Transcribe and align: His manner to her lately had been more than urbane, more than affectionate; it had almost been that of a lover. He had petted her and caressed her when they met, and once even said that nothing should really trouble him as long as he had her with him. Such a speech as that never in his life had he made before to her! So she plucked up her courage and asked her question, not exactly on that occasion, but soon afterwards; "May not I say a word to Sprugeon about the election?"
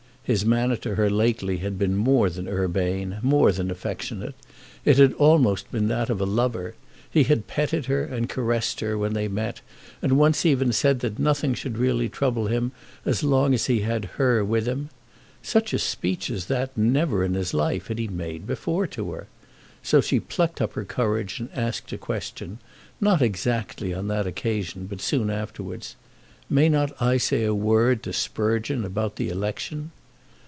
His 0.23 0.45
manner 0.45 0.77
to 0.77 0.95
her 0.95 1.09
lately 1.09 1.57
had 1.57 1.77
been 1.77 1.95
more 1.97 2.29
than 2.29 2.47
urbane, 2.47 3.17
more 3.21 3.51
than 3.51 3.69
affectionate; 3.71 4.35
it 4.85 4.97
had 4.97 5.11
almost 5.13 5.69
been 5.71 5.89
that 5.89 6.09
of 6.09 6.21
a 6.21 6.25
lover. 6.25 6.75
He 7.09 7.23
had 7.23 7.47
petted 7.47 7.87
her 7.87 8.05
and 8.05 8.29
caressed 8.29 8.79
her 8.79 8.97
when 8.97 9.13
they 9.13 9.27
met, 9.27 9.59
and 10.01 10.17
once 10.17 10.45
even 10.45 10.71
said 10.71 10.99
that 11.01 11.19
nothing 11.19 11.53
should 11.53 11.77
really 11.77 12.07
trouble 12.07 12.45
him 12.47 12.71
as 13.03 13.23
long 13.23 13.53
as 13.53 13.65
he 13.65 13.81
had 13.81 14.05
her 14.15 14.45
with 14.45 14.67
him. 14.67 14.89
Such 15.41 15.73
a 15.73 15.79
speech 15.79 16.29
as 16.29 16.45
that 16.45 16.77
never 16.77 17.25
in 17.25 17.33
his 17.33 17.53
life 17.53 17.87
had 17.87 17.97
he 17.99 18.07
made 18.07 18.47
before 18.47 18.87
to 18.87 19.11
her! 19.11 19.27
So 19.83 19.99
she 19.99 20.19
plucked 20.21 20.61
up 20.61 20.73
her 20.73 20.85
courage 20.85 21.41
and 21.41 21.49
asked 21.53 21.89
her 21.91 21.97
question, 21.97 22.59
not 23.01 23.21
exactly 23.21 23.93
on 23.93 24.07
that 24.07 24.27
occasion, 24.27 24.85
but 24.85 25.01
soon 25.01 25.29
afterwards; 25.29 25.97
"May 26.49 26.69
not 26.69 26.93
I 27.01 27.17
say 27.17 27.43
a 27.43 27.55
word 27.55 28.01
to 28.03 28.13
Sprugeon 28.13 28.85
about 28.85 29.17
the 29.17 29.27
election?" 29.27 29.91